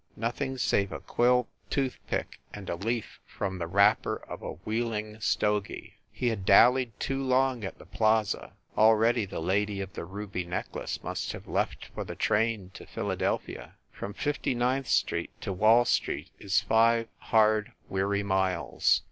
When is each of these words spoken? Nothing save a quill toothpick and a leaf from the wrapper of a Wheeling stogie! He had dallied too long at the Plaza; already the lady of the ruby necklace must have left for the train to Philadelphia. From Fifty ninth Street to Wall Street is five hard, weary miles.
Nothing 0.15 0.57
save 0.57 0.91
a 0.91 0.99
quill 0.99 1.47
toothpick 1.69 2.39
and 2.55 2.71
a 2.71 2.75
leaf 2.75 3.19
from 3.27 3.59
the 3.59 3.67
wrapper 3.67 4.15
of 4.27 4.41
a 4.41 4.53
Wheeling 4.53 5.19
stogie! 5.21 5.93
He 6.11 6.29
had 6.29 6.43
dallied 6.43 6.99
too 6.99 7.21
long 7.23 7.63
at 7.63 7.77
the 7.77 7.85
Plaza; 7.85 8.53
already 8.75 9.25
the 9.25 9.39
lady 9.39 9.79
of 9.79 9.93
the 9.93 10.03
ruby 10.03 10.43
necklace 10.43 11.03
must 11.03 11.33
have 11.33 11.45
left 11.47 11.91
for 11.93 12.03
the 12.03 12.15
train 12.15 12.71
to 12.73 12.87
Philadelphia. 12.87 13.75
From 13.91 14.15
Fifty 14.15 14.55
ninth 14.55 14.87
Street 14.87 15.39
to 15.41 15.53
Wall 15.53 15.85
Street 15.85 16.31
is 16.39 16.61
five 16.61 17.07
hard, 17.19 17.71
weary 17.87 18.23
miles. 18.23 18.99